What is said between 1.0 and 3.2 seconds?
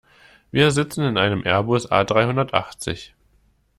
in einem Airbus A-dreihundertachtzig.